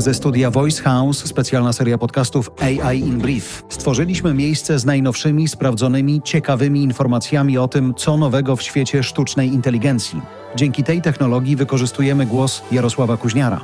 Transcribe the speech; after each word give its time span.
Ze 0.00 0.14
studia 0.14 0.50
Voice 0.50 0.82
House, 0.82 1.26
specjalna 1.26 1.72
seria 1.72 1.98
podcastów 1.98 2.50
AI 2.60 2.98
in 3.00 3.18
Brief. 3.18 3.62
Stworzyliśmy 3.68 4.34
miejsce 4.34 4.78
z 4.78 4.84
najnowszymi, 4.84 5.48
sprawdzonymi, 5.48 6.22
ciekawymi 6.24 6.82
informacjami 6.82 7.58
o 7.58 7.68
tym, 7.68 7.94
co 7.94 8.16
nowego 8.16 8.56
w 8.56 8.62
świecie 8.62 9.02
sztucznej 9.02 9.48
inteligencji. 9.48 10.20
Dzięki 10.56 10.84
tej 10.84 11.02
technologii 11.02 11.56
wykorzystujemy 11.56 12.26
głos 12.26 12.62
Jarosława 12.72 13.16
Kuźniara. 13.16 13.60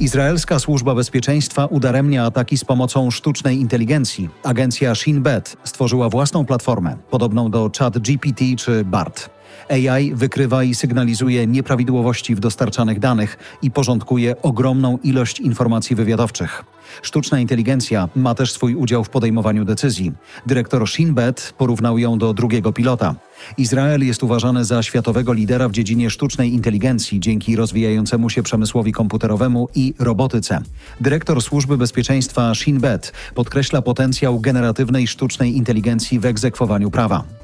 Izraelska 0.00 0.58
Służba 0.58 0.94
Bezpieczeństwa 0.94 1.66
udaremnia 1.66 2.24
ataki 2.24 2.58
z 2.58 2.64
pomocą 2.64 3.10
sztucznej 3.10 3.60
inteligencji. 3.60 4.28
Agencja 4.44 4.94
Shin 4.94 5.22
Bet 5.22 5.56
stworzyła 5.64 6.08
własną 6.08 6.44
platformę, 6.44 6.96
podobną 7.10 7.50
do 7.50 7.70
ChatGPT 7.78 8.44
czy 8.58 8.84
BART. 8.84 9.30
AI 9.68 10.14
wykrywa 10.14 10.64
i 10.64 10.74
sygnalizuje 10.74 11.46
nieprawidłowości 11.46 12.34
w 12.34 12.40
dostarczanych 12.40 12.98
danych 12.98 13.38
i 13.62 13.70
porządkuje 13.70 14.42
ogromną 14.42 14.98
ilość 15.02 15.40
informacji 15.40 15.96
wywiadowczych. 15.96 16.64
Sztuczna 17.02 17.40
inteligencja 17.40 18.08
ma 18.16 18.34
też 18.34 18.52
swój 18.52 18.74
udział 18.74 19.04
w 19.04 19.08
podejmowaniu 19.08 19.64
decyzji. 19.64 20.12
Dyrektor 20.46 20.88
Shinbet 20.88 21.54
porównał 21.58 21.98
ją 21.98 22.18
do 22.18 22.34
drugiego 22.34 22.72
pilota. 22.72 23.14
Izrael 23.58 24.06
jest 24.06 24.22
uważany 24.22 24.64
za 24.64 24.82
światowego 24.82 25.32
lidera 25.32 25.68
w 25.68 25.72
dziedzinie 25.72 26.10
sztucznej 26.10 26.52
inteligencji 26.52 27.20
dzięki 27.20 27.56
rozwijającemu 27.56 28.30
się 28.30 28.42
przemysłowi 28.42 28.92
komputerowemu 28.92 29.68
i 29.74 29.94
robotyce. 29.98 30.60
Dyrektor 31.00 31.42
Służby 31.42 31.76
Bezpieczeństwa 31.76 32.54
Shinbet 32.54 33.12
podkreśla 33.34 33.82
potencjał 33.82 34.40
generatywnej 34.40 35.06
sztucznej 35.06 35.56
inteligencji 35.56 36.20
w 36.20 36.26
egzekwowaniu 36.26 36.90
prawa. 36.90 37.41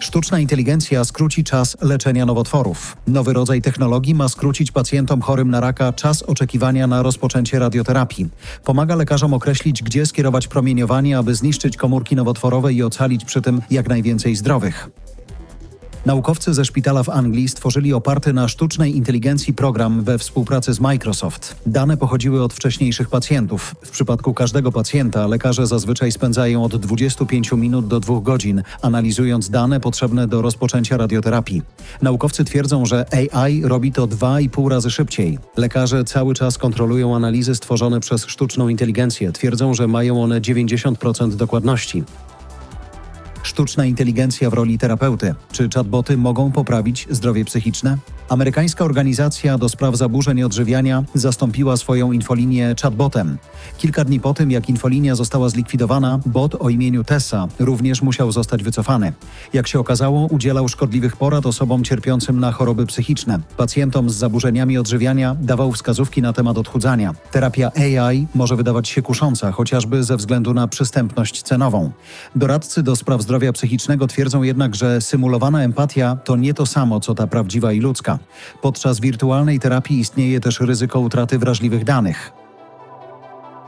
Sztuczna 0.00 0.38
inteligencja 0.38 1.04
skróci 1.04 1.44
czas 1.44 1.76
leczenia 1.80 2.26
nowotworów. 2.26 2.96
Nowy 3.06 3.32
rodzaj 3.32 3.62
technologii 3.62 4.14
ma 4.14 4.28
skrócić 4.28 4.72
pacjentom 4.72 5.20
chorym 5.20 5.50
na 5.50 5.60
raka 5.60 5.92
czas 5.92 6.22
oczekiwania 6.22 6.86
na 6.86 7.02
rozpoczęcie 7.02 7.58
radioterapii. 7.58 8.28
Pomaga 8.64 8.96
lekarzom 8.96 9.34
określić, 9.34 9.82
gdzie 9.82 10.06
skierować 10.06 10.48
promieniowanie, 10.48 11.18
aby 11.18 11.34
zniszczyć 11.34 11.76
komórki 11.76 12.16
nowotworowe 12.16 12.72
i 12.72 12.82
ocalić 12.82 13.24
przy 13.24 13.42
tym 13.42 13.62
jak 13.70 13.88
najwięcej 13.88 14.36
zdrowych. 14.36 14.90
Naukowcy 16.06 16.54
ze 16.54 16.64
szpitala 16.64 17.02
w 17.02 17.08
Anglii 17.08 17.48
stworzyli 17.48 17.92
oparty 17.92 18.32
na 18.32 18.48
sztucznej 18.48 18.96
inteligencji 18.96 19.54
program 19.54 20.04
we 20.04 20.18
współpracy 20.18 20.74
z 20.74 20.80
Microsoft. 20.80 21.56
Dane 21.66 21.96
pochodziły 21.96 22.42
od 22.42 22.52
wcześniejszych 22.52 23.08
pacjentów. 23.08 23.74
W 23.84 23.90
przypadku 23.90 24.34
każdego 24.34 24.72
pacjenta 24.72 25.26
lekarze 25.26 25.66
zazwyczaj 25.66 26.12
spędzają 26.12 26.64
od 26.64 26.76
25 26.76 27.52
minut 27.52 27.86
do 27.86 28.00
2 28.00 28.20
godzin, 28.20 28.62
analizując 28.82 29.50
dane 29.50 29.80
potrzebne 29.80 30.26
do 30.28 30.42
rozpoczęcia 30.42 30.96
radioterapii. 30.96 31.62
Naukowcy 32.02 32.44
twierdzą, 32.44 32.86
że 32.86 33.06
AI 33.12 33.62
robi 33.62 33.92
to 33.92 34.06
2,5 34.06 34.68
razy 34.68 34.90
szybciej. 34.90 35.38
Lekarze 35.56 36.04
cały 36.04 36.34
czas 36.34 36.58
kontrolują 36.58 37.16
analizy 37.16 37.54
stworzone 37.54 38.00
przez 38.00 38.26
sztuczną 38.26 38.68
inteligencję. 38.68 39.32
Twierdzą, 39.32 39.74
że 39.74 39.86
mają 39.88 40.22
one 40.22 40.40
90% 40.40 41.34
dokładności. 41.34 42.04
Sztuczna 43.50 43.84
inteligencja 43.84 44.50
w 44.50 44.54
roli 44.54 44.78
terapeuty. 44.78 45.34
Czy 45.52 45.68
chatboty 45.74 46.16
mogą 46.16 46.52
poprawić 46.52 47.06
zdrowie 47.10 47.44
psychiczne? 47.44 47.98
Amerykańska 48.30 48.84
organizacja 48.84 49.58
do 49.58 49.68
spraw 49.68 49.96
zaburzeń 49.96 50.42
odżywiania 50.42 51.04
zastąpiła 51.14 51.76
swoją 51.76 52.12
infolinię 52.12 52.74
chatbotem. 52.82 53.38
Kilka 53.78 54.04
dni 54.04 54.20
po 54.20 54.34
tym, 54.34 54.50
jak 54.50 54.68
infolinia 54.68 55.14
została 55.14 55.48
zlikwidowana, 55.48 56.20
bot 56.26 56.54
o 56.54 56.68
imieniu 56.68 57.04
Tessa 57.04 57.48
również 57.58 58.02
musiał 58.02 58.32
zostać 58.32 58.62
wycofany. 58.62 59.12
Jak 59.52 59.68
się 59.68 59.78
okazało, 59.78 60.26
udzielał 60.26 60.68
szkodliwych 60.68 61.16
porad 61.16 61.46
osobom 61.46 61.84
cierpiącym 61.84 62.40
na 62.40 62.52
choroby 62.52 62.86
psychiczne. 62.86 63.40
Pacjentom 63.56 64.10
z 64.10 64.14
zaburzeniami 64.14 64.78
odżywiania 64.78 65.36
dawał 65.40 65.72
wskazówki 65.72 66.22
na 66.22 66.32
temat 66.32 66.58
odchudzania. 66.58 67.14
Terapia 67.30 67.70
AI 67.74 68.26
może 68.34 68.56
wydawać 68.56 68.88
się 68.88 69.02
kusząca, 69.02 69.52
chociażby 69.52 70.04
ze 70.04 70.16
względu 70.16 70.54
na 70.54 70.68
przystępność 70.68 71.42
cenową. 71.42 71.90
Doradcy 72.36 72.82
do 72.82 72.96
spraw 72.96 73.22
zdrowia 73.22 73.52
psychicznego 73.52 74.06
twierdzą 74.06 74.42
jednak, 74.42 74.74
że 74.74 75.00
symulowana 75.00 75.62
empatia 75.62 76.16
to 76.24 76.36
nie 76.36 76.54
to 76.54 76.66
samo, 76.66 77.00
co 77.00 77.14
ta 77.14 77.26
prawdziwa 77.26 77.72
i 77.72 77.80
ludzka. 77.80 78.19
Podczas 78.62 79.00
wirtualnej 79.00 79.60
terapii 79.60 80.00
istnieje 80.00 80.40
też 80.40 80.60
ryzyko 80.60 81.00
utraty 81.00 81.38
wrażliwych 81.38 81.84
danych. 81.84 82.32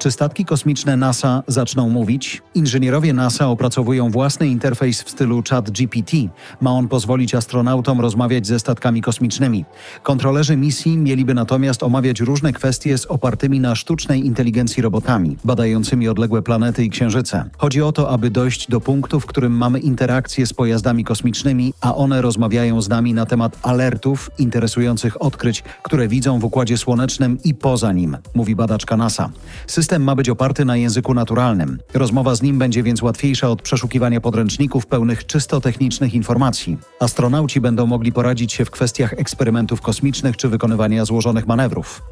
Czy 0.03 0.11
statki 0.11 0.45
kosmiczne 0.45 0.97
NASA 0.97 1.43
zaczną 1.47 1.89
mówić? 1.89 2.43
Inżynierowie 2.55 3.13
NASA 3.13 3.49
opracowują 3.49 4.11
własny 4.11 4.49
interfejs 4.49 5.03
w 5.03 5.11
stylu 5.11 5.43
ChatGPT. 5.51 6.13
Ma 6.61 6.71
on 6.71 6.89
pozwolić 6.89 7.35
astronautom 7.35 8.01
rozmawiać 8.01 8.47
ze 8.47 8.59
statkami 8.59 9.03
kosmicznymi. 9.03 9.65
Kontrolerzy 10.03 10.57
misji 10.57 10.97
mieliby 10.97 11.35
natomiast 11.35 11.83
omawiać 11.83 12.21
różne 12.21 12.53
kwestie 12.53 12.99
z 12.99 13.07
opartymi 13.07 13.61
na 13.61 13.75
sztucznej 13.75 14.27
inteligencji 14.27 14.83
robotami, 14.83 15.37
badającymi 15.45 16.09
odległe 16.09 16.43
planety 16.43 16.85
i 16.85 16.91
księżyce. 16.91 17.45
Chodzi 17.59 17.83
o 17.83 17.93
to, 17.93 18.11
aby 18.11 18.31
dojść 18.31 18.71
do 18.71 18.81
punktu, 18.81 19.21
w 19.21 19.27
którym 19.27 19.57
mamy 19.57 19.79
interakcje 19.79 20.47
z 20.47 20.53
pojazdami 20.53 21.05
kosmicznymi, 21.05 21.75
a 21.81 21.95
one 21.95 22.23
rozmawiają 22.23 22.83
z 22.83 22.89
nami 22.89 23.15
na 23.15 23.27
temat 23.27 23.59
alertów 23.63 24.31
interesujących 24.39 25.23
odkryć, 25.23 25.65
które 25.83 26.09
widzą 26.09 26.39
w 26.39 26.45
Układzie 26.45 26.79
Słonecznym 26.79 27.39
i 27.45 27.55
poza 27.55 27.93
nim, 27.93 28.17
mówi 28.35 28.57
badaczka 28.57 28.97
NASA. 28.97 29.31
System 29.67 29.92
System 29.93 30.05
ma 30.05 30.15
być 30.15 30.29
oparty 30.29 30.65
na 30.65 30.77
języku 30.77 31.15
naturalnym. 31.15 31.79
Rozmowa 31.95 32.35
z 32.35 32.43
nim 32.43 32.59
będzie 32.59 32.83
więc 32.83 33.03
łatwiejsza 33.03 33.49
od 33.49 33.63
przeszukiwania 33.63 34.21
podręczników 34.21 34.87
pełnych 34.87 35.27
czysto 35.27 35.61
technicznych 35.61 36.15
informacji. 36.15 36.79
Astronauci 37.01 37.61
będą 37.61 37.87
mogli 37.87 38.13
poradzić 38.13 38.53
się 38.53 38.65
w 38.65 38.71
kwestiach 38.71 39.13
eksperymentów 39.13 39.81
kosmicznych 39.81 40.37
czy 40.37 40.49
wykonywania 40.49 41.05
złożonych 41.05 41.47
manewrów. 41.47 42.03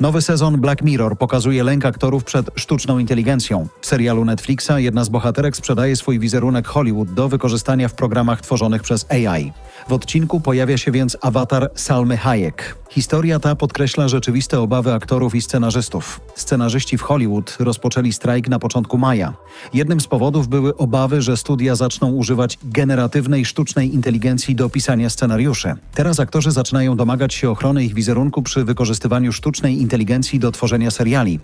Nowy 0.00 0.22
sezon 0.22 0.60
Black 0.60 0.82
Mirror 0.82 1.18
pokazuje 1.18 1.64
lęk 1.64 1.84
aktorów 1.84 2.24
przed 2.24 2.50
sztuczną 2.56 2.98
inteligencją. 2.98 3.68
W 3.80 3.86
serialu 3.86 4.24
Netflixa 4.24 4.70
jedna 4.76 5.04
z 5.04 5.08
bohaterek 5.08 5.56
sprzedaje 5.56 5.96
swój 5.96 6.18
wizerunek 6.18 6.66
Hollywood 6.66 7.14
do 7.14 7.28
wykorzystania 7.28 7.88
w 7.88 7.94
programach 7.94 8.40
tworzonych 8.40 8.82
przez 8.82 9.06
AI. 9.10 9.52
W 9.88 9.92
odcinku 9.92 10.40
pojawia 10.40 10.78
się 10.78 10.90
więc 10.90 11.16
awatar 11.20 11.70
Salmy 11.74 12.16
Hayek. 12.16 12.76
Historia 12.90 13.40
ta 13.40 13.56
podkreśla 13.56 14.08
rzeczywiste 14.08 14.60
obawy 14.60 14.92
aktorów 14.92 15.34
i 15.34 15.42
scenarzystów. 15.42 16.20
Scenarzyści 16.34 16.98
w 16.98 17.02
Hollywood 17.02 17.56
rozpoczęli 17.60 18.12
strajk 18.12 18.48
na 18.48 18.58
początku 18.58 18.98
maja. 18.98 19.34
Jednym 19.74 20.00
z 20.00 20.06
powodów 20.06 20.48
były 20.48 20.76
obawy, 20.76 21.22
że 21.22 21.36
studia 21.36 21.74
zaczną 21.74 22.12
używać 22.12 22.58
generatywnej 22.64 23.44
sztucznej 23.44 23.94
inteligencji 23.94 24.54
do 24.54 24.70
pisania 24.70 25.10
scenariuszy. 25.10 25.74
Teraz 25.94 26.20
aktorzy 26.20 26.50
zaczynają 26.50 26.96
domagać 26.96 27.34
się 27.34 27.50
ochrony 27.50 27.84
ich 27.84 27.94
wizerunku 27.94 28.42
przy 28.42 28.64
wykorzystywaniu 28.64 29.32
sztucznej 29.32 29.80
inteligencji 29.86 30.38
do 30.38 30.52
tworzenia 30.52 30.90
seriali. 30.90 31.40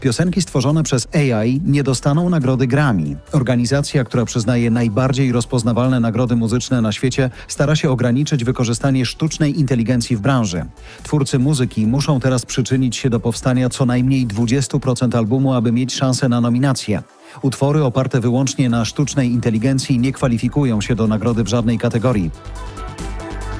Piosenki 0.00 0.42
stworzone 0.42 0.82
przez 0.82 1.08
AI 1.14 1.60
nie 1.64 1.82
dostaną 1.82 2.30
nagrody 2.30 2.66
Grammy. 2.66 3.16
Organizacja, 3.32 4.04
która 4.04 4.24
przyznaje 4.24 4.70
najbardziej 4.70 5.32
rozpoznawalne 5.32 6.00
nagrody 6.00 6.36
muzyczne 6.36 6.82
na 6.82 6.92
świecie, 6.92 7.30
stara 7.48 7.76
się 7.76 7.90
ograniczyć 7.90 8.44
wykorzystanie 8.44 9.06
sztucznej 9.06 9.60
inteligencji 9.60 10.16
w 10.16 10.20
branży. 10.20 10.64
Twórcy 11.02 11.38
muzyki 11.38 11.86
muszą 11.86 12.20
teraz 12.20 12.46
przyczynić 12.46 12.96
się 12.96 13.10
do 13.10 13.20
powstania 13.20 13.68
co 13.68 13.86
najmniej 13.86 14.26
20% 14.26 15.16
albumu, 15.16 15.52
aby 15.54 15.72
mieć 15.72 15.94
szansę 15.94 16.28
na 16.28 16.40
nominację. 16.40 17.02
Utwory 17.42 17.84
oparte 17.84 18.20
wyłącznie 18.20 18.68
na 18.68 18.84
sztucznej 18.84 19.30
inteligencji 19.30 19.98
nie 19.98 20.12
kwalifikują 20.12 20.80
się 20.80 20.94
do 20.94 21.06
nagrody 21.06 21.44
w 21.44 21.48
żadnej 21.48 21.78
kategorii. 21.78 22.30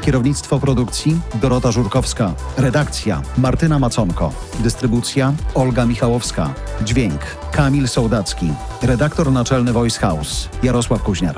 Kierownictwo 0.05 0.61
produkcji 0.61 1.21
Dorota 1.35 1.73
Żurkowska. 1.73 2.35
Redakcja 2.57 3.23
Martyna 3.39 3.79
Maconko. 3.79 4.33
Dystrybucja 4.61 5.35
Olga 5.55 5.87
Michałowska. 5.87 6.55
Dźwięk 6.83 7.21
Kamil 7.53 7.89
Sołdacki. 7.89 8.53
Redaktor 8.83 9.33
naczelny 9.33 9.73
Voice 9.73 10.01
House 10.01 10.49
Jarosław 10.63 11.03
Kuźniar. 11.03 11.37